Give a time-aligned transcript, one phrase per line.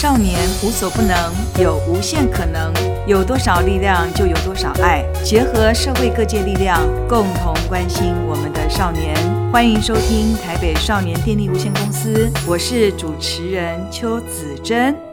[0.00, 1.16] 少年无所不能，
[1.60, 2.72] 有无限可能。
[3.08, 5.04] 有多少力量，就有多少爱。
[5.24, 9.16] 结合社会各界力量，共同关心我们的少年。
[9.50, 15.07] 欢迎收听台北少年电力无限公司，我是主持人邱子珍。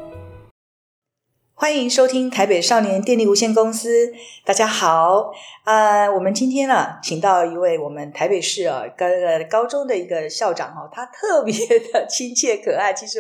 [1.66, 4.14] 欢迎收听台北少年电力无限公司。
[4.46, 5.32] 大家好，
[5.64, 9.08] 呃，我们今天呢、请到一位我们台北市啊高
[9.50, 11.52] 高中的一个校长哈、啊，他特别
[11.92, 12.94] 的亲切可爱。
[12.94, 13.18] 其实，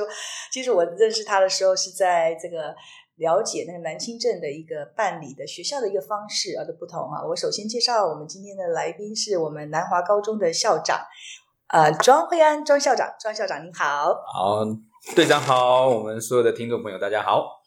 [0.51, 2.75] 其实我认识他的时候是在这个
[3.15, 7.25] 了解那个南清镇的一个办理的学校的一个方式啊的不同啊。
[7.27, 10.99] 我首先介绍我们今天的来宾是我们南华高中的校长，
[11.69, 14.13] 呃，庄惠安庄校长，庄校长您好。
[14.31, 14.63] 好，
[15.15, 17.64] 队长好，我们所有的听众朋友大家好。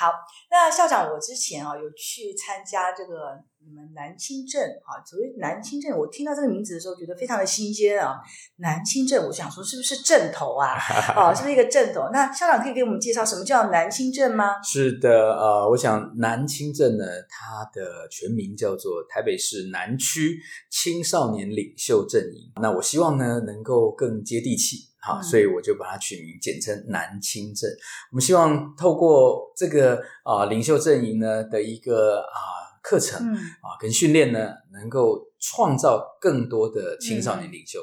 [0.00, 0.10] 好，
[0.50, 8.18] 那校长，我之前啊有去参加这个你们南清镇啊，所谓南清镇，我听到这个名字的时候觉得非常的新鲜啊。
[8.56, 10.72] 南清镇，我想说是不是镇头啊？
[11.14, 12.08] 啊，是不是一个镇头？
[12.14, 14.54] 那校长可以给我们介绍什么叫南清镇吗？
[14.62, 22.50] 是的，呃，我想南清镇呢，它的全名叫做台北市南区青少年领袖阵营。
[22.62, 24.88] 那我希望呢，能够更接地气。
[25.02, 27.70] 好，所以我就把它取名，简称南青镇。
[28.12, 37.80] 我们希望透过这个啊、呃、领袖阵营呢的一个啊、呃、课程啊、跟训练呢，能够创造更多的青少年领袖。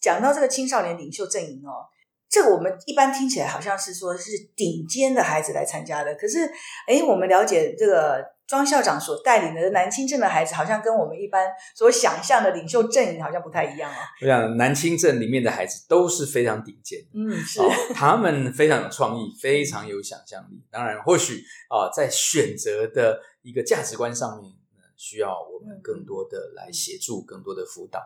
[0.00, 1.86] 讲到这个青少年领袖阵营哦，
[2.28, 6.50] 这个我们一般听起来好像是说是顶尖的孩子来参加的，可是
[6.86, 8.37] 诶，我们了解这个。
[8.48, 13.96] 庄校长所带领的南青镇的孩子，好像跟我们一般所想象的领袖阵营好像不太一样哦。
[14.22, 20.64] 我想南青镇里面的孩子都是非常顶尖的，嗯，是、哦，他们非常有创意，非常有想象力。
[20.70, 24.50] 当然，或许啊、哦，在选择的一个价值观上面，
[24.96, 28.00] 需要我们更多的来协助，更多的辅导。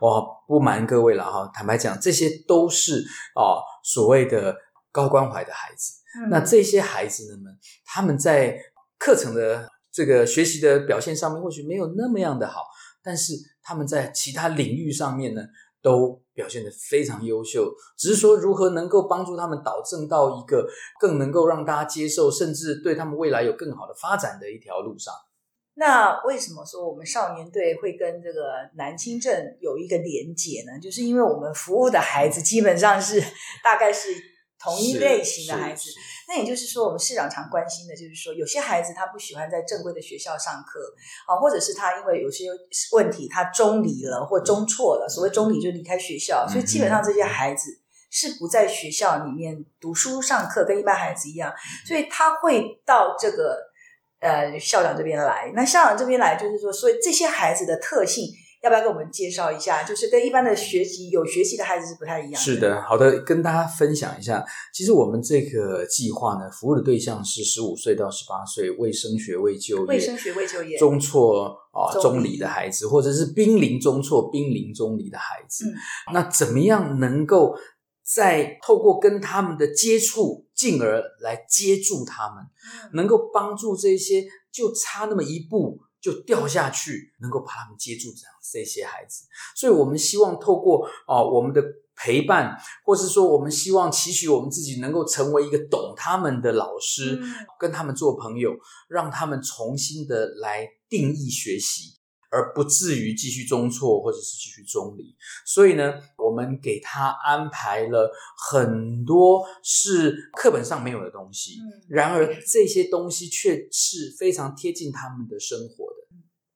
[0.00, 3.04] 我不瞒各位了哈，坦白讲，这些都是
[3.34, 4.56] 啊、哦、所谓的
[4.92, 5.94] 高关怀的孩子。
[6.20, 8.56] 嗯、那这些孩子们，他们在
[8.96, 12.60] 课程的这个学习的表现上面或许没有那么样的好，
[13.02, 13.32] 但是
[13.64, 15.42] 他们在其他领域上面呢，
[15.82, 17.74] 都表现得非常优秀。
[17.98, 20.68] 只是说如何能够帮助他们导正到一个
[21.00, 25.12] 更能够让大家接受，甚至对他们未来有更好的发展的一条路上。
[25.74, 30.78] 那为什么说我们少年队会跟这个南清镇有一个连结呢？
[30.80, 33.20] 就是因为我们服务的孩子基本上是
[33.64, 34.10] 大概是。
[34.60, 35.90] 同一类型的孩子，
[36.26, 40.80] 那也就是说，我们市长常关心的就是说，有些孩子他不喜欢在正规的学校上课，
[41.26, 42.48] 啊，或者是他因为有些
[42.92, 47.80] 问题他中离了或中错了，所谓中离就离开学校，所以基本上这些孩子
[48.10, 51.54] 是不在学校里面读书上课，跟一般孩子一样，
[51.86, 53.70] 所以他会到这个
[54.18, 55.52] 呃校长这边来。
[55.54, 58.26] 那校长这边来就是说，所以这些孩子的特性。
[58.62, 59.84] 要不要跟我们介绍一下？
[59.84, 62.38] 就是跟一般的学习有学习的孩子是不太一样的。
[62.38, 64.44] 是的，好的，跟大家分享一下。
[64.74, 75.64] 其实我们这个计划呢，服务的对象是十五岁到十八岁未升学未就业、未升学未就业、中辍啊中离的孩子，或者是濒临中辍、濒临中离的孩子。
[75.66, 75.74] 嗯，
[76.12, 77.56] 那怎么样能够
[78.02, 82.44] 在透过跟他们的接触，进而来接住他们，
[82.84, 85.78] 嗯，能够帮助这些就差那么一步。
[86.00, 89.24] 就掉下去，能够把他们接住，这样这些孩子，
[89.56, 91.62] 所以我们希望透过啊、呃、我们的
[91.96, 98.52] 陪伴，或是说我们希望期许我们自己能够成为一个懂他们的老师，嗯、跟他们做朋友，
[98.88, 101.96] 让他们重新的来定义学习。
[102.30, 105.16] 而不至于继续中错或者是继续中离，
[105.46, 108.12] 所以呢，我们给他安排了
[108.50, 115.87] 很多是课本上没有的东西，嗯，然而这些东西却是非常贴近他们的生活的，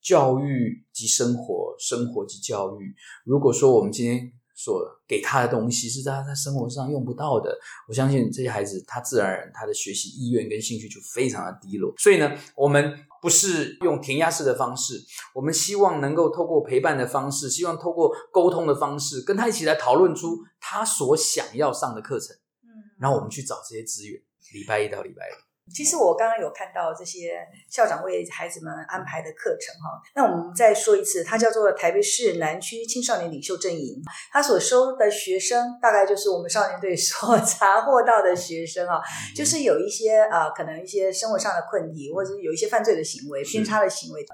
[0.02, 2.94] 教育及生活，生活及教育。
[3.24, 7.56] 如果说我们今天所给他的东西是在他在生活上用不到的，
[7.88, 11.92] 我相信这些孩子他自然而然他的学习意愿跟兴趣就非常的低落。
[11.96, 15.00] 所以呢，我们不是用填鸭式的方式，
[15.34, 22.36] 我们希望能够透过陪伴的方式，希望透过沟通的方式，跟他一起来讨论出他所想要上的课程。
[22.62, 22.68] 嗯，
[22.98, 24.20] 然后我们去找这些资源，
[24.52, 25.51] 礼拜一到礼拜五。
[25.74, 39.00] 其实我刚刚有看到这些校长为孩子们安排的课程哈，那我们再说一次，它叫做台北市南区青少年领袖阵营，他所收的学生大概就是我们少年队所 查获到的学生啊，
[39.34, 44.24] 就是有一些啊、呃，可能一些生活上的困题，或者是有一些犯罪的行为、偏差的行为，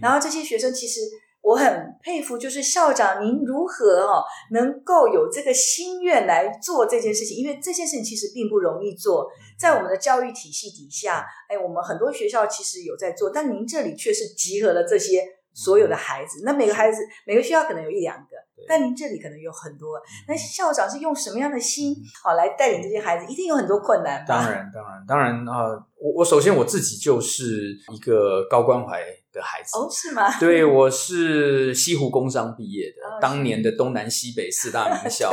[0.00, 1.00] 然后这些学生其实。
[1.42, 4.22] 我很佩服，就是校长您如何哦，
[4.52, 9.28] 能够有这个心愿来做这件事情，因为这件事情其实并不容易做，
[9.58, 15.22] 在我们的教育体系底下，哎，我们很多学校其实有在做，但您这里却是集合了这些
[15.52, 18.36] 所有的孩子，那每个孩子每个学校可能有一两个，
[18.68, 23.30] 但您这里可能有很多，那校长是用什么样的心好来带领这些孩子？
[23.30, 24.24] 一定有很多困难。
[24.26, 25.84] 当然，当然，当然啊！
[25.98, 30.38] 我我首先我自己就是一个高关怀的孩子哦，是吗？
[30.38, 35.30] 对，我是西湖工商毕业的，哦、当年的东南西北四大名校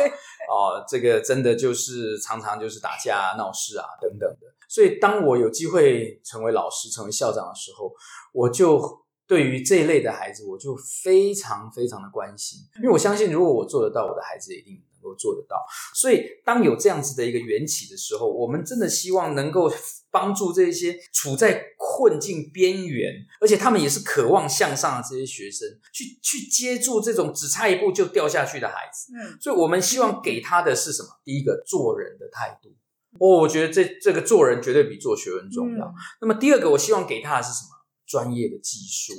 [0.50, 4.48] 哦，这个真的就是常常就是打架、闹事啊等等的。
[4.68, 7.92] 所以，当我有机会成为老师、成为校长的时候，
[8.34, 9.06] 我就。
[9.30, 15.64] 对于这一类的孩子，我就非常非常的关心，因为我相信，如果我做得到，我的孩子一定能够做得到。
[15.94, 19.72] 所以，当有这样子的一个缘起的时候，我们真的希望能够
[20.10, 29.14] 帮助这些处在困境边缘，而且他们也是渴望向上的这些学生，去去接住这种只差一步就掉下去的孩子。
[29.14, 31.10] 嗯，所以我们希望给他的是什么？
[31.24, 32.70] 第一个，做人的态度。
[33.20, 35.94] 哦，我觉得这这个做人绝对比做学问重要。
[36.20, 37.79] 那么第二个，我希望给他的是什么？
[38.10, 39.14] 专业的技术，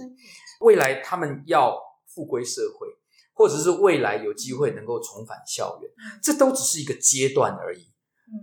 [0.60, 2.88] 未来他们要复归社会，
[3.32, 5.90] 或者是未来有机会能够重返校园，
[6.20, 7.92] 这都只是一个阶段而已。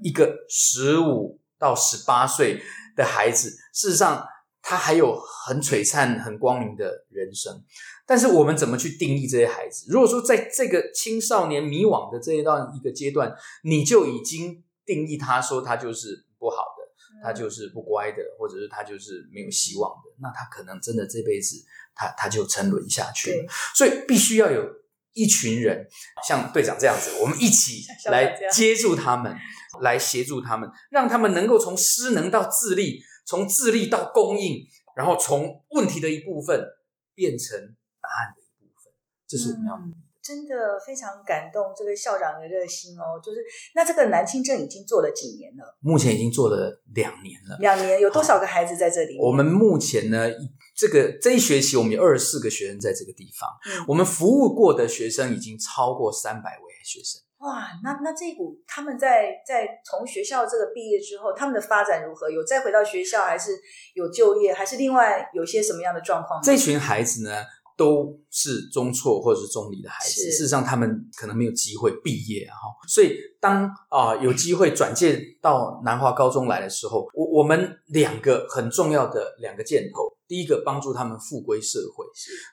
[0.02, 2.62] 一个十五到十八岁
[2.96, 4.26] 的孩子，事实上
[4.62, 5.14] 他还有
[5.46, 7.62] 很璀璨、很光明的人生。
[8.06, 9.86] 但是我们怎么去定义这些孩子？
[9.90, 16.77] 如果说在这个青少年迷惘的这一段一个阶段，你就已经定义他说他就是不好。
[17.24, 21.56] 他就是不乖的，或者是他就是没有希望的，那他可能真的这辈子
[21.96, 23.46] 他他就沉沦下去了。
[23.76, 24.64] 所以必须要有
[25.14, 25.88] 一群人，
[26.28, 29.36] 像队长这样子，我们一起来接住他们，
[29.82, 34.66] 来协助他们，让他们能够从失能到自立，从自立到供应，
[34.96, 36.64] 然后从问题的一部分
[37.16, 37.58] 变成
[38.02, 38.94] 答案的一部分，
[39.28, 40.07] 这是我们要。
[40.28, 43.40] 嗯真的非常感动这个校长的热心哦，就是
[43.74, 45.78] 那这个南清镇已经做了几年了？
[45.80, 47.56] 目前已经做了两年了。
[47.60, 49.18] 两年有多少个孩子在这里？
[49.22, 50.30] 我们目前呢，
[50.76, 57.22] 这个这一学期我们有二十四个学生在这个地方，嗯，我们服务过的学生已经超过三百位学生。
[57.38, 62.30] 哇，那那这一股他们在在从学校这个毕业之后，他们的发展如何？
[62.30, 63.52] 有再回到学校，还是
[63.94, 66.42] 有就业，还是另外有些什么样的状况？
[66.42, 67.46] 这群孩子呢？
[67.78, 82.04] 都是中辍或者是中离的孩子，事实上他们可能没有机会毕业哈，所以当啊、呃、有机会转介到南华高中来的时候，我我们两个很重要的两个箭头，第一个帮助他们复归社会，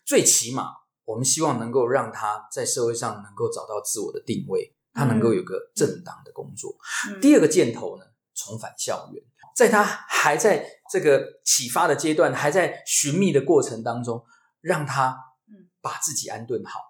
[0.04, 0.66] 最起码
[1.06, 6.76] 我们希望能够让他在社会上能够找到自我的定位，他能够有个正当的工作。
[7.08, 8.04] 嗯、第二个箭头呢，
[8.34, 9.24] 重返校园，
[9.56, 14.22] 在他还在这个启发的阶段，还在寻觅的过程当中。
[14.64, 15.14] 让他
[15.82, 16.80] 把自己安顿好，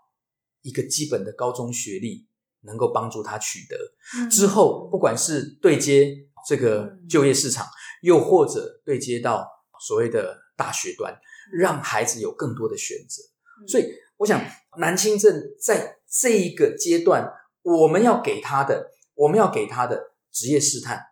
[0.63, 2.29] 一个基本的高中学历
[2.61, 4.29] 能够帮助他取得。
[4.31, 6.15] 之后，不管是对接
[6.47, 7.67] 这个就业市场，
[8.03, 9.45] 又或者对接到
[9.81, 11.19] 所谓的大学端，
[11.53, 13.25] 让孩子有更多的选择。
[13.67, 13.85] 所以，
[14.19, 14.41] 我想
[14.79, 17.29] 南青镇在这一个阶段，
[17.63, 21.03] 我们要给他的，我们要给他的职业试探，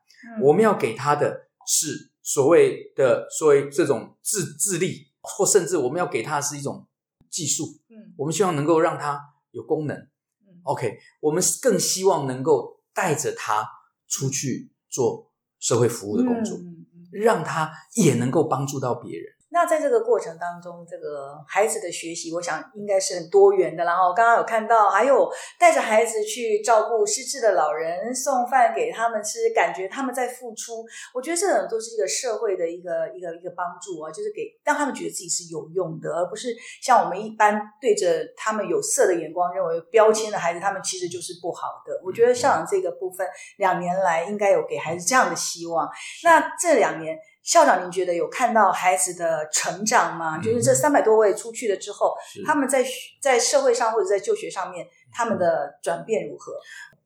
[0.41, 5.12] 我们要给他的是所谓的所谓这种自自立。
[5.23, 6.87] 或甚至我们要给他的是一种
[7.31, 9.21] 技术，嗯，我们希望能够让他
[9.53, 13.67] 有功能，嗯，OK，我们更希望能够带着他
[14.09, 19.33] 出去做社会服务的工作，嗯，让他也能够帮助到别人。
[19.53, 23.85] 那在这个过程当中，这个孩子的学习，我想应该是很多元的。
[23.85, 30.83] 然后刚刚有看到，还有带着孩子去照顾失智的老人，送饭给他们吃，感觉他们在付出。
[31.13, 42.01] 我觉得这种都是一个社会的一个一个一个帮助啊，就是给让他们觉得自己是有用的，而不是像我们一般对着他们有色的眼光，认为标签的孩子，他们其实就是不好的。
[42.03, 43.29] 我觉得校长这个部分
[43.59, 45.87] 两年来应该有给孩子这样的希望。
[46.25, 47.19] 那这两年。
[47.43, 50.39] 校长，您觉得有看到孩子的成长吗？
[50.39, 52.15] 嗯、就是这三百多位出去了之后，
[52.47, 52.85] 他们在
[53.21, 56.53] 在社会上或者在就学上面，他们的转变如何？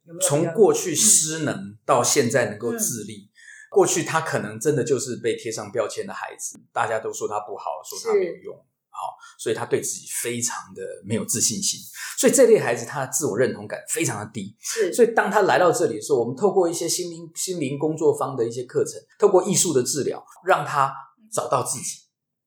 [0.04, 3.32] 有没有从过去失能到现在能够自立，嗯、
[3.70, 8.65] 过去他可能真的就是被贴上标签的孩子，大家都说他不好，说他没有用。
[8.96, 11.78] 好，所以他对自己非常的没有自信心，
[12.18, 14.56] 所以这类孩子他的自我认同感非常的低。
[14.58, 20.90] 是，所以当他来到这里的时候，我们透过一些心灵心灵工作坊的一些课程，透过艺术的治疗，让他
[21.30, 21.98] 找到自己。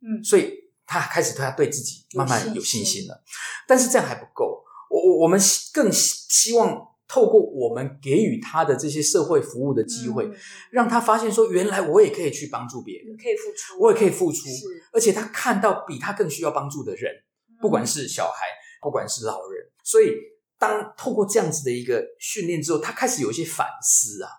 [0.01, 0.53] 嗯，所以
[0.87, 3.23] 他开始他对自己慢慢有信心了。
[3.67, 5.39] 但是这样还不够，我我我们
[5.71, 6.88] 更希望。
[7.09, 10.35] 透过我们给予他的这些社会服务的机会，嗯、
[10.71, 14.47] 让他发现说，原来我也可以去帮助别人，可以付出，我也可以付出，
[14.93, 17.11] 而且他看到比他更需要帮助的人，
[17.49, 18.45] 嗯、不管是小孩，
[18.79, 19.67] 不管是老人。
[19.83, 20.13] 所以，
[20.59, 24.29] 当透过这样子的一个训练之后，他开始有一些反思啊，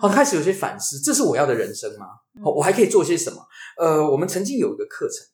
[0.00, 2.06] 好、嗯，开始有些反思，这是我要的人生吗？
[2.44, 3.44] 我还可以做些什么？
[3.76, 5.26] 呃，我们曾经有一个课程，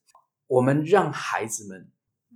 [0.47, 1.91] 我们让孩子们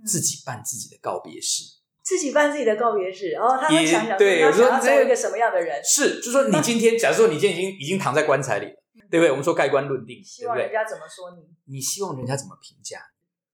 [0.05, 1.63] 自己办自己的告别式。
[2.05, 5.83] 自己办自己的告别式，然后他会想想对他想要成为一个什么样的人？
[5.83, 8.73] 是，就是说你今天，假如说你今天已经已经躺在棺材里了，
[9.09, 9.31] 对不对？
[9.31, 11.73] 我们说盖棺论定，希望人家怎么说你？
[11.73, 12.99] 你希望人家怎么评价？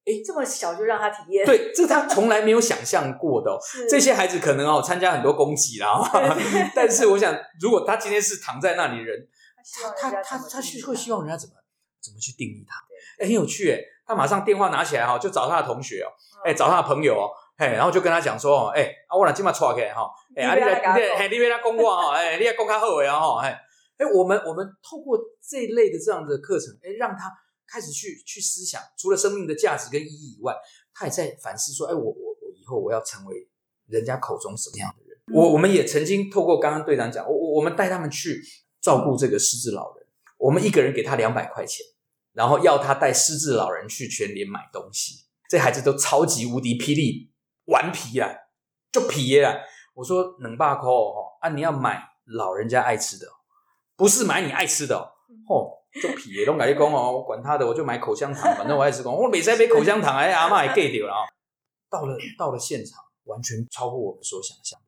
[0.04, 1.46] 哎，这么小就让他体验？
[1.46, 3.58] 对，这是他从来没有想象过的哦。
[3.90, 6.02] 这些孩子可能哦参加很多公祭啦，
[6.76, 9.26] 但是我想，如果他今天是躺在那里人，
[9.82, 11.56] 他他他他是会希望人家怎么
[12.04, 12.76] 怎么去定义他？
[13.24, 16.10] 哎，很有趣哎，他马上电话拿起来哈，就找他的同学哦，
[16.44, 17.30] 哎，找他的朋友哦。
[17.62, 23.52] 哎，然后就跟他讲说，哎，啊，我俩今晚出来哈，哎，啊，你来，哎，你别来讲我哈，哎，你来讲他好呀哈，哎，
[23.98, 25.16] 哎，我们我们透过
[25.48, 27.32] 这一类的这样的课程，哎，让他
[27.72, 30.56] 开始去去思想，除了生命的价值跟意义以外，
[30.92, 33.48] 他也在反思说，哎，我我我以后我要成为
[33.88, 35.16] 人家口中什么样的人？
[35.28, 38.42] 嗯、我我们也曾经透过刚刚队长讲，我我我们带他们去
[38.82, 40.08] 照顾这个失智老人，
[40.40, 41.86] 我们一个人给他两百块钱，
[42.34, 47.30] 然后要他带失智老人去全联买东西，这孩子都超级无敌霹雳。
[47.66, 48.30] 顽皮啊，
[48.92, 49.56] 就皮啊！
[49.94, 53.26] 我说能罢扣哦，啊，你要买老人家爱吃的，
[53.96, 55.78] 不是买你爱吃的哦。
[56.02, 59.06] 就皮耶，拢改去讲哦，我管他的，我就买口香糖，反正我爱吃。
[59.06, 61.28] 我每次杯口香糖，哎，阿嬷也 get 掉了啊。
[61.90, 64.86] 到了到了现场，完全超乎我们所想象的。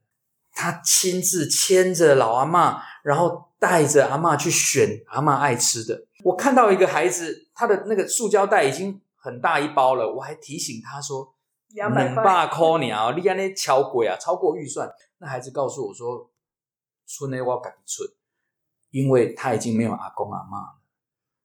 [0.54, 6.06] 他亲自牵着老阿嬷，然后带着阿嬷去选阿嬷爱吃的。
[6.24, 11.33] 我看到一个孩子，他的那个塑胶袋已经很大一包了，我还提醒他说。
[11.74, 13.12] 两百块你啊！
[13.18, 14.90] 你安尼超贵啊，超过预算。
[15.18, 16.30] 那孩子告诉我说
[17.06, 18.08] ：“村内我要赶村，
[18.92, 20.80] 因为他已经没有阿公阿妈了。”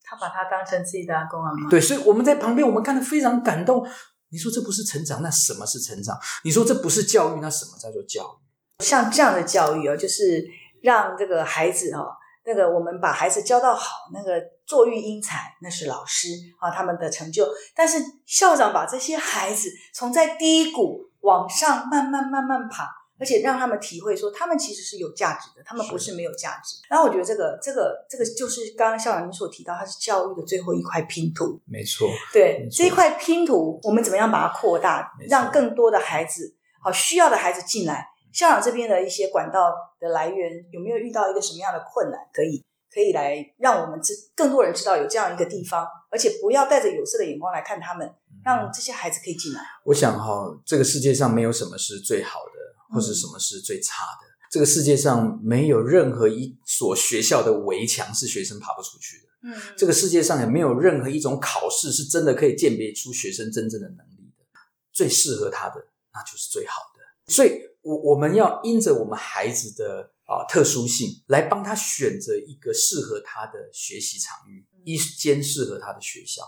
[0.04, 1.68] 他把他当成自己的阿公阿妈。
[1.70, 3.86] 对，所以我们在旁边，我们看得非常感动。
[4.30, 6.18] 你说这不是成长，那什么是成长？
[6.44, 8.84] 你说这不是教育，那什么叫做教育？
[8.84, 10.46] 像这样的教育哦，就是
[10.82, 12.14] 让这个孩子哦。
[12.48, 16.28] 那个，我们把孩子教到好，那个作育英才，那是老师
[16.58, 17.46] 啊，他们的成就。
[17.76, 22.88] 但是校长把这些孩子从在低谷往上慢慢慢慢爬，
[23.20, 26.78] 而且让他们体会说，他们其实是有价值的，他们不是没有价值。
[26.88, 31.60] 然后我觉得这个这个这个就是刚刚校长您所提到，它是教育的最后一块拼图。
[31.66, 32.78] 没错，对，错。
[32.78, 38.08] 这一块拼图，我们怎么样把它扩大，让更多的孩子，好需要的孩子进来。
[38.32, 42.18] 校长这边的一些管道的来源有没有遇到一个什么样的困难？
[42.32, 48.10] 可以可以来让我们知更多人知道有这样一个地方，而且不要带着有色的眼光来看他们，
[48.42, 49.60] 让这些孩子可以进来。
[49.84, 54.26] 我想哈、哦，这个世界上没有什么是最好的，或是什么是最差的。
[54.26, 59.24] 嗯、这个世界上没有任何一所学校的围墙是学生爬不出去的。
[59.42, 64.44] 嗯，这个世界上也没有任何一种考试是真的可以鉴别出学生真正的能力的。
[64.92, 65.74] 最适合他的，
[66.14, 67.32] 那就是最好的。
[67.32, 67.68] 所以。
[67.88, 76.42] 我我们要因着我们孩子的啊特殊性，来帮他选择一个适合他的学习场域，一间适合他的学校。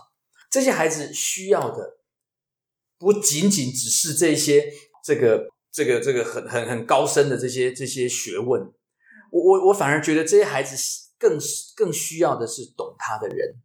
[0.51, 1.97] 这些孩子需要的
[2.99, 4.71] 不仅仅只是这些
[5.03, 8.61] 这个这个这个很很很高深的这些这些学问。
[9.31, 10.75] 我我我反而觉得这些孩子
[11.17, 11.39] 更
[11.75, 13.55] 更需要的是懂他的人。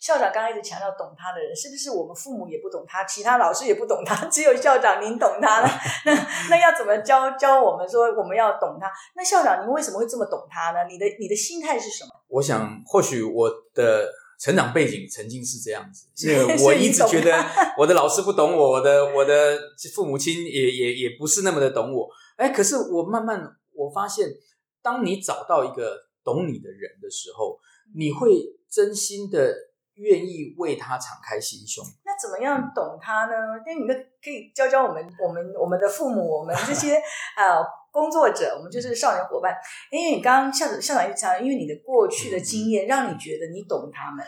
[0.00, 5.68] 校长刚刚一直强调懂他的人，是不是我们父母也不懂他，其他老师也不懂他， 只有校长您懂他了？
[6.06, 6.12] 那
[6.48, 8.90] 那要怎么教教我们说我们要懂他？
[9.14, 10.86] 那校长您为什么会这么懂他呢？
[10.88, 12.10] 你的你的心态是什么？
[12.28, 17.44] 我想或许我的成长背景曾经是这样子， 因为我一直觉得
[17.76, 19.58] 我的老师不懂我，我的我的
[19.94, 22.08] 父母亲也也也不是那么的懂我。
[22.36, 24.26] 哎，可是我慢慢我发现，
[24.82, 27.58] 当你找到一个懂你的人的时候，
[27.94, 28.30] 你会
[28.70, 29.54] 真心的。
[30.00, 33.32] 愿意为他敞开心胸，那怎么样懂他呢？
[33.66, 36.94] 因为你们可以教教我们，我们我们的父母，我们这些
[37.36, 39.54] 呃工作者，我们就是少年伙伴。
[39.92, 44.24] 因为你刚刚校长校长一讲，因为你的过去的经验，让你觉得你懂他们。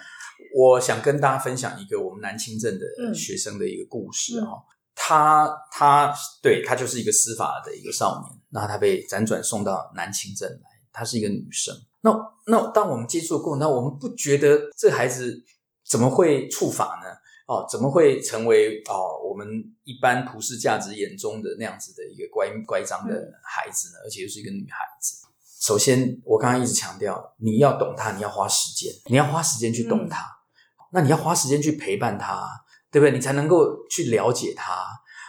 [0.55, 4.64] 我想跟大家分享一个我们南清镇的学生的一个故事哈、嗯嗯，
[4.95, 6.12] 他他
[6.43, 11.75] 对他就是一个司法的一个少年，那他被辗转送到南清镇来，她是一个女生。
[12.02, 12.11] 那
[12.47, 15.43] 那当我们接触过，那我们不觉得这孩子。
[15.92, 17.08] 怎么会触法呢？
[17.46, 19.46] 哦，怎么会成为哦我们
[19.84, 23.12] 一般普世价值眼中的那样子的一个乖乖张的
[23.44, 23.99] 孩子呢？
[24.02, 25.18] 而且又是一个女孩子。
[25.61, 30.22] 首先，我刚刚一直强调，你要懂她，你要花时间，你要花时间去懂她。
[30.22, 32.49] 嗯、那你要花时间去陪伴她，
[32.90, 33.12] 对不对？
[33.14, 34.87] 你才能够去了解她。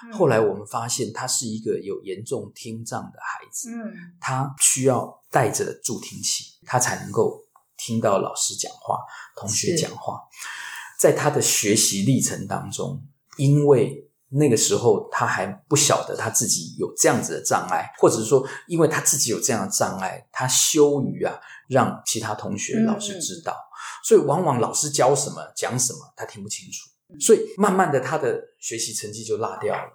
[0.07, 3.69] 嗯、后来我们发现，她是一个有严重听障的孩子。
[3.69, 3.91] 嗯，
[4.21, 7.42] 她需要带着助听器，她才能够。
[7.85, 8.97] 听到老师讲话，
[9.35, 10.21] 同学讲话，
[10.97, 13.03] 在他的学习历程当中，
[13.37, 21.37] 因为那个时候他还不晓得他自己有这样子的障碍，或者是说，因为他自己有这样的障碍，他羞于啊
[21.67, 23.53] 让其他同学、老师知道，
[24.05, 29.91] 所以往往老师教什么、讲什么，他听不清楚，所以慢慢的他的学习成绩就落掉了。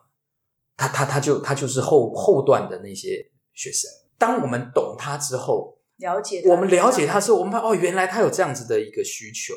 [0.77, 3.91] 他他他就他就是后后段的那些学生。
[4.19, 9.55] 当我们懂他之后，了解我们了解他之后，我们发现哦，原来他有这样子的一个需求。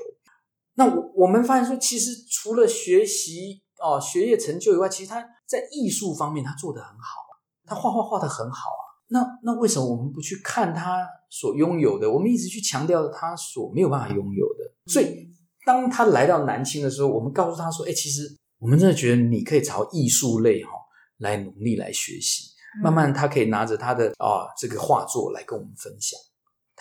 [0.75, 7.33] 那我我们发现说，其实除了学习哦学业成就以外，其实他在艺术方面他做的很好啊，
[7.65, 8.83] 他画画画的很好啊。
[9.10, 12.10] 那那为什么我们不去看他所拥有的？
[12.10, 14.91] 我们一直去强调他所没有办法拥有的。
[14.91, 15.27] 所以
[15.65, 18.21] 当他来到南青的时候，我们告诉他说：“哎，其实
[18.57, 20.71] 我们真的觉得你可以朝艺术类哈
[21.17, 22.50] 来努力来学习。”
[22.81, 26.17] 慢慢，他可以拿着他的啊这个画作来跟我们分享，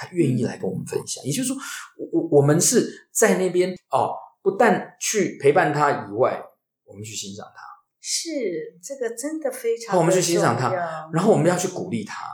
[0.01, 1.23] 他愿意来跟我们分享。
[1.23, 1.57] 也就是说，
[2.11, 6.43] 我我们是在那边哦，不但去陪伴他以外，
[6.85, 7.61] 我们去欣赏他。
[8.01, 8.31] 是
[8.83, 9.99] 这个真的非常。
[9.99, 10.73] 我们去欣赏他，
[11.13, 12.25] 然后我们要去鼓励他。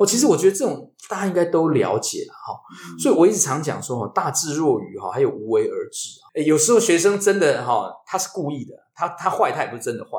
[0.00, 2.60] 我其实我觉得这种大家应该都了解了哈。
[2.98, 6.26] 所以我一直常讲说哈，大智若愚哈，还有无为而治啊。
[6.44, 10.10] 有时候学生真的哈，他是故意的，他他坏他也不是真的坏，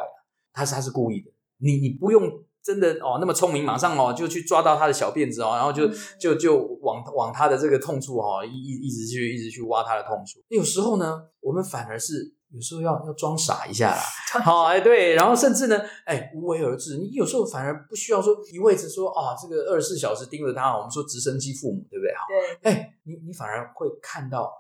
[0.54, 1.30] 他是他是故意的。
[1.58, 2.24] 你你不用。
[2.66, 5.88] 真的哦，那么聪明，马上哦就去抓到他的小辫子哦，然后就
[6.20, 10.40] 就就往往他的这个痛处哦，一一一直去一直去挖他的痛处。
[10.48, 14.02] 有时候呢，我们反而是有时候要要装傻一下啦，
[14.44, 22.16] 好哎对，然后甚至呢，哎无为而治，你有时候反而不需要说一味着说啊，这个二十四小时盯着他，我们说直升机父母对不对？
[22.16, 22.26] 好，
[22.64, 24.52] 对，哎你你反而会看到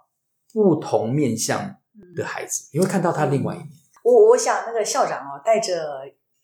[0.53, 1.75] 不同面向
[2.15, 3.67] 的孩子，你会看到他另外一面。
[4.03, 5.73] 我我想那个校长哦，带着。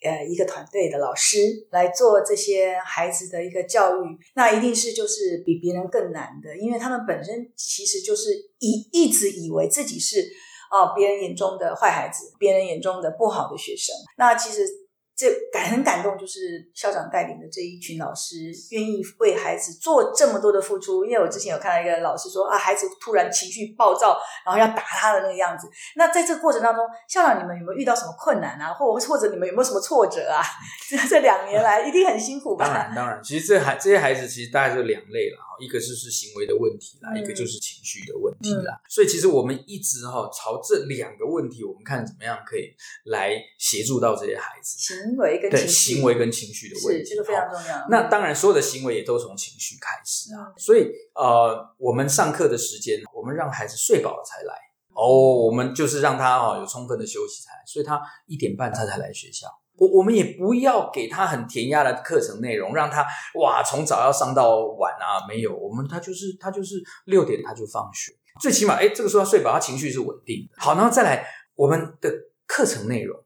[0.03, 1.37] 呃，一个团队的老师
[1.71, 10.27] 来做这些孩子的一个教育，那一定是就是比别人更难的，因为他们本身其实就是一一直以为自己是
[10.69, 14.80] 啊、别人眼中的坏孩子，别人眼中的不好的学生，那其实。
[15.15, 16.39] 这感很感动，就是
[16.73, 21.05] 校长带领的这一群老师愿意为孩子做这么多的付出。
[21.05, 25.67] 因为我之前有看到一个老师说啊，孩子突然情绪暴躁，然后要打他的那个样子。
[25.95, 28.73] 那在这个过程当中，校长你们有没有遇到什么困难啊？
[28.73, 30.41] 或或者你们有没有什么挫折啊？
[31.09, 32.65] 这两年来一定很辛苦吧？
[32.65, 38.73] 当然当然，其实这孩这些孩子其实大概就两类了，一个就是行为的问题啦，嗯、一个就是情绪的问题啦。
[38.73, 42.73] 嗯、所以其实我们一直哈朝这两个问题，我们看怎么样可以
[43.05, 44.77] 来协助到这些孩子。
[44.79, 47.87] 行为跟情绪，对行为跟情绪的问题，是这个非常重要。
[47.89, 50.51] 那当然，所有的行为也都从情绪开始啊。
[50.57, 54.53] 所以呃，我们上课的时间，我们让孩子睡饱了才来
[54.95, 55.45] 哦。
[55.45, 59.47] 我们就是让他哦有充分的休息才来，所以他一点半他才来学校。
[59.81, 63.03] 我我们也不要给他很填鸭的课程内容，让他
[63.39, 65.25] 哇从早要上到晚啊。
[65.27, 70.61] 没有，我们他就是他就是六点他就放学，最起码哎这个时候他睡饱，他情绪是稳定的。
[70.61, 72.13] 好，然后再来我们的
[72.45, 73.19] 课程内容。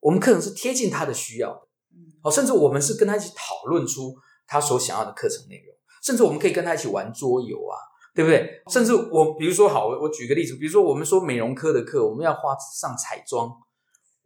[0.00, 1.60] 我们课程是贴近他的需要的，
[2.22, 4.14] 好，甚至我们是跟他一起讨论出
[4.46, 7.74] 他所想要的课程内容，甚至我们可以跟他一起玩桌游啊，
[8.14, 8.62] 对不对？
[8.70, 13.50] 甚至我比如说，好，我我举个例子，比如说我们说美容科的课，我们要画上彩妆，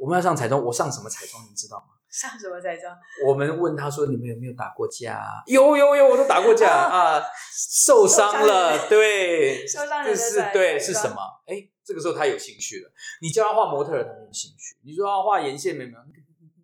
[0.00, 1.94] 我们要上彩妆，我上什么彩妆你知道吗？
[2.10, 2.96] 上什么彩妆？
[3.26, 7.22] 我们问他说：“你们有没有打过架啊？”有有有，我都打过架 啊，
[7.84, 11.16] 受伤了，对，受伤了，是，对，是什么？
[11.46, 11.68] 哎。
[11.82, 14.76] 这个时候他有兴趣了，你叫他画模特儿，他没有兴趣。
[14.84, 15.90] 你说他画眼线，没有，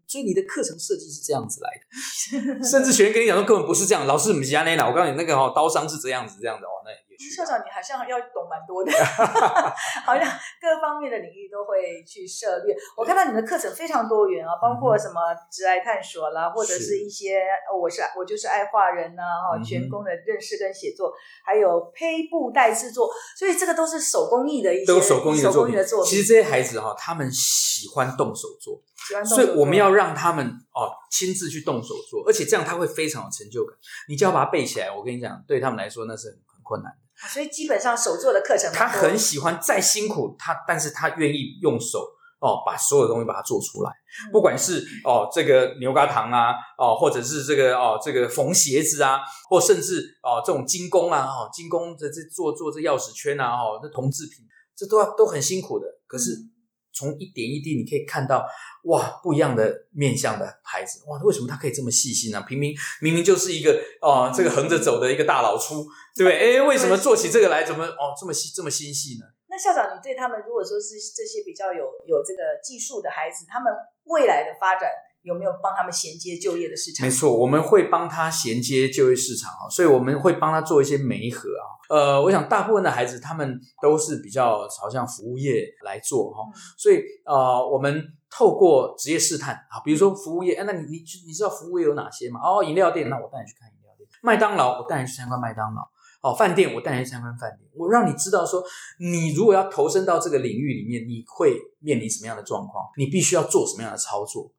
[0.06, 2.62] 所以你的课程设计是这样子来的。
[2.62, 4.86] 甚至学员跟你讲说根本不是这样，老师，我们家那哪？
[4.86, 6.75] 我告诉你，那个哦刀伤是这样子，这样的哦，
[7.18, 7.36] 那。
[7.36, 8.90] 校长，你好像要懂蛮多的，
[10.06, 10.24] 好像
[10.58, 12.74] 各方面的领域都会去涉猎。
[12.96, 17.42] 我看到你的课程非常多元啊，包括什么职爱探索啦，或者是一些
[17.78, 21.12] 我是我就是爱画人呐，哈，全工的认识跟写作，
[21.44, 26.10] 还有胚布袋制作，所以这个都是手工艺的一些都手工艺的作品。
[26.10, 33.76] 其实这些孩子哈，他们喜欢动手做，喜欢动手做，所以我们要让他们哦亲自去动手做，而且这样他会非常有成就感。
[34.08, 37.05] 你就要把它背起来，我跟你讲，对他们来说那是很很困难的。
[37.32, 42.06] 所以基本上手做的课程，他很喜欢，再辛苦他，但是他愿意用手
[42.40, 54.44] 哦，把所有的东西把它做出来，嗯、不管是哦这个牛轧糖啊，哦或者是这个哦这个缝鞋子啊，或甚至哦这种金工啊，哦金工这这做做这钥匙圈啊，哦这铜制品，
[54.76, 56.32] 这都要都很辛苦的，可是。
[56.32, 56.52] 嗯
[56.96, 58.48] 从一点一滴，你可以看到
[58.84, 62.42] 哇，不一样的面向的孩子哇，为什么他可以这么细心呢？
[62.48, 65.84] 明明明明就是一个哦，这个横着走的一个大老粗，
[66.16, 66.56] 对不对？
[66.56, 69.26] 哎，为什么做起这个来怎么哦这么细这么心细呢？
[69.48, 73.72] 那校长，你对他们如果说是这些比较有有这个技术的孩子，他们
[74.04, 74.90] 未来的发展？
[75.26, 77.04] 有没有帮他们衔接就业的市场？
[77.04, 81.66] 没错，我们会帮他衔接就业市场啊，所以我们会帮他做一些媒合啊。
[81.88, 86.44] 呃，我想大部分的孩子他们都是比较朝向服务业来做哈，
[86.78, 92.38] 所以呃，我们透过职业试探啊，比如说服务业，哎，那你你你知道服务业有哪些吗？
[92.40, 95.82] 哦，饮料店，那我带你去看饮料店；麦当劳，我带你去参观麦当劳；
[96.22, 97.68] 哦，饭店，我带你去参观饭店。
[97.74, 98.62] 我让你知道说，
[99.00, 102.84] 你如果要投身到这个领域里面，你会面临什么样的状况？
[102.96, 104.50] 你必须要做什么样的操作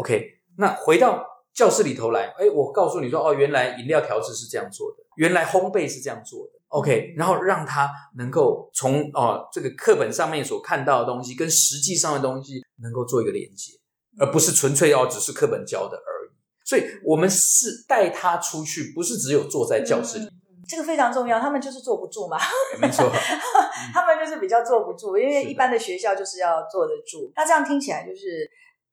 [0.00, 13.72] ？OK，那回到教室里头来，哎，我告诉你说，哦，原来饮料调制是这样做的，原来烘焙是这样做的，OK，然后让他能够从哦这个课本上面所看到的东西跟实际上的东西能够做一个连接，
[14.18, 16.30] 而不是纯粹哦只是课本教的而已。
[16.64, 20.28] 所以我们是带他出去，不是只有坐在教室里。
[20.68, 22.38] 这个非常重要，他们就是坐不住嘛，
[22.80, 23.10] 没错，
[23.92, 27.32] 他们就是比较坐不住，因为一般的学校就是要坐得住。
[27.34, 28.48] 那这样听起来就是。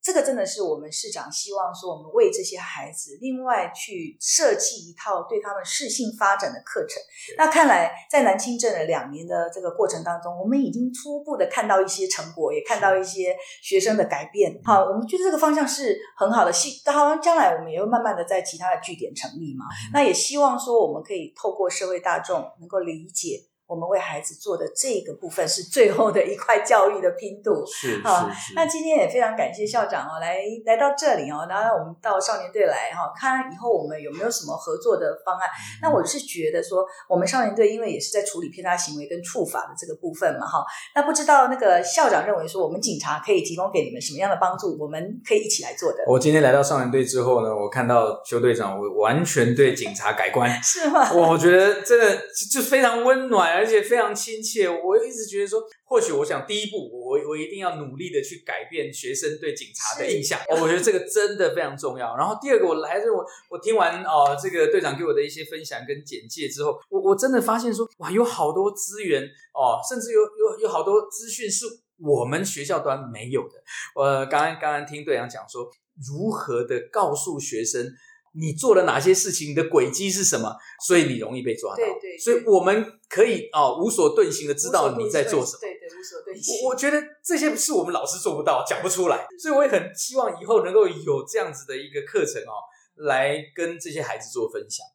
[0.08, 7.04] 这个真的是我们市长希望说，我们为这些孩子另外去设计一套对他们适性发展的课程。
[7.38, 14.58] 那看来在南清镇的两年的这个过程当中，我们已经初步的看到一些成果，也看到一些学生的改变。
[14.64, 16.54] 好，我们觉得这个方向是很好的。
[16.54, 19.66] 希，好像将来我们也会慢慢的在其他的据点成立嘛。
[19.92, 23.46] 那也希望说，我们可以透过社会大众能够理解。
[23.68, 28.30] 我们为孩子做的这个部分是最后的一块教育的拼图，是好。
[28.56, 35.50] 那今天也非常感谢校长哦，来来到这里哦，然后我们到少年队来哈，看以后我们有没有什么合作的方案。
[35.50, 44.78] 嗯、那我是觉得说，我们少年队因为也是在处理偏差行为跟处罚的这个部分嘛哈，那不知道那个校长认为说，我们警察可以提供给你们什么样的帮助？
[44.80, 45.98] 我们可以一起来做的。
[46.08, 51.12] 我今天来到少年队之后呢，我看到邱队长，我完全对警察改观， 是吗？
[51.12, 52.18] 我觉得真的
[52.50, 54.38] 就非常温暖，而且非常亲。
[54.42, 60.40] 切，我一直觉得说，或许我想第一步，我我一定要努力的去改变学生对警察的印象。
[60.48, 62.16] 哦，我觉得这个真的非常重要。
[62.16, 71.66] 然后第二个，我来这我我听完哦，这个队长给我的一些分享跟简介之后，我我真的发现说，哇，有好多资源哦，甚至有有有好多资讯是
[71.98, 73.56] 我们学校端没有的。
[73.96, 75.70] 我刚刚刚刚听队长讲说，
[76.08, 77.92] 如何的告诉学生。
[78.40, 79.50] 你做了哪些事情？
[79.50, 80.56] 你的轨迹是什么？
[80.86, 81.78] 所以你容易被抓到。
[81.78, 82.18] 对对，对。
[82.18, 85.60] 所以我们可以哦无所遁形的知道你在做什么。
[85.62, 86.66] 对对，无所遁形。
[86.66, 89.26] 我我觉得这些是我们老师做不到，讲不出来。
[89.40, 92.54] 所以我也很希望以后能够有这样子的一个课程哦，
[92.98, 94.86] 来跟这些孩子做分享。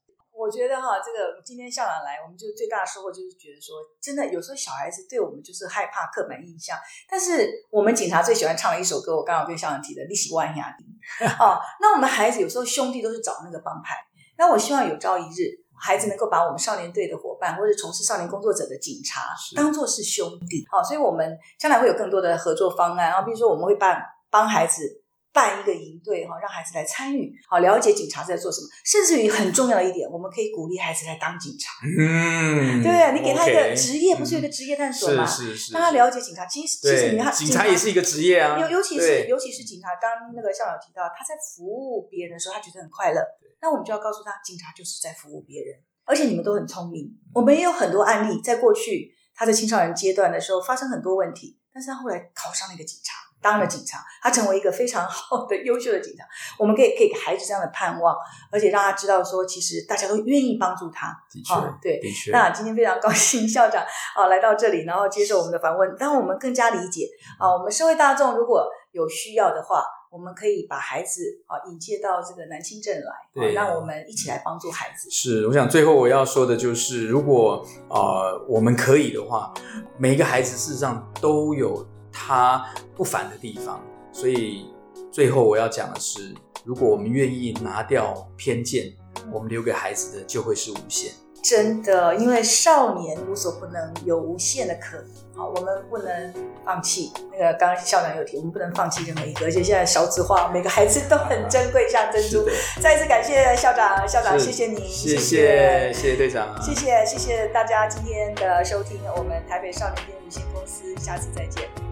[0.43, 6.77] 我觉得哈，这个今天校长来，我们就最大的收获就是觉得说，真的有时候小孩子对我们就是害怕刻板印象，
[7.09, 13.95] 但是我们警察最喜欢唱的一首歌，我刚好跟校长提的《你是我的兄弟》 哦，那我们孩子有时候兄弟都是找那个帮派，
[14.37, 25.02] 那我希望有朝一日，孩子能够把我们少年队的伙伴，或者从事少年工作者的警察当做是兄弟，好，所以我们将来会有更多的合作方案，然后比如说我们会办帮孩子。
[25.33, 28.67] 办一个营队哈，让孩子来参与，好了解警察在做什么。
[28.85, 31.73] 甚至于很重要的一点，我们可以鼓励孩子来当警察。
[31.87, 35.27] 嗯，对，你给他一个职业不是有一个职业探索吗？
[35.27, 36.45] 是是是，让他了解警察。
[36.45, 38.59] 其实其实你看，警察也是一个职业啊。
[38.61, 43.23] 尤尤其是尤其是警察，刚那个校长提到，他在服务别人的时候，他觉得很快乐。
[43.61, 45.77] 那我们就要告诉他，警察就是在服务别人。
[46.05, 53.15] 而且你们都很聪明，我们也有很多案例，在过去他在青少年阶段的时候发生很多问题，但是他后来考上了一个警察。
[53.43, 56.25] 当了警察，他成为一个非常好的、优秀的警察。
[56.57, 58.17] 我们可以可以给孩子这样的盼望，
[58.51, 61.09] 而且让他知道说，其实大家都愿意帮助他。
[61.29, 62.31] 的确，哦、对，的确。
[62.31, 75.11] 那今天非常高兴校长啊、哦、来到这里，然后接受我们的访问，让我们更加理解啊、哦，我们社会大众如果有需要的话，我们可以把孩子啊、哦、引介到这个南青镇来，对、哦，让我们一起来帮助孩子。
[75.11, 79.53] 是，我想最后我要说的就是，如果啊、呃、我们可以的话，
[79.99, 81.85] 每一个孩子事实上都有。
[82.13, 83.81] 他不凡的地方，
[84.13, 84.67] 所以
[85.11, 88.93] 最后我要讲的是，如果我们愿意拿掉偏见，
[89.33, 91.13] 我们留给孩子的就会是无限。
[91.43, 95.07] 真的，因为少年无所不能，有无限的可能。
[95.35, 96.33] 好，我们不能
[96.65, 97.11] 放弃。
[97.33, 99.47] 那个刚刚校长有提，我们不能放弃任何一个。
[99.47, 102.49] 而且现在少子化，每个孩子都很珍贵，像珍珠。
[102.81, 111.92] 再一次感谢校长，校长谢谢您，谢谢谢谢队长，谢谢谢谢大家今天的收听，我们台北少年电影有限公司，下次再见。